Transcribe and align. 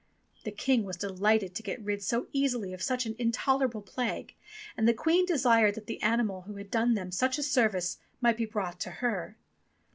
The 0.45 0.51
King 0.51 0.83
was 0.83 0.97
delighted 0.97 1.53
to 1.53 1.61
get 1.61 1.79
rid 1.79 2.01
so 2.01 2.25
easily 2.33 2.73
of 2.73 2.81
such 2.81 3.05
an 3.05 3.13
in 3.19 3.31
tolerable 3.31 3.83
plague, 3.83 4.33
and 4.75 4.87
the 4.87 4.95
Queen 4.95 5.27
desired 5.27 5.75
that 5.75 5.85
the 5.85 6.01
animal 6.01 6.41
who 6.41 6.55
had 6.55 6.71
done 6.71 6.95
them 6.95 7.11
such 7.11 7.37
a 7.37 7.43
service 7.43 7.99
might 8.19 8.37
be 8.37 8.45
brought 8.47 8.79
to 8.79 8.89
her. 9.05 9.37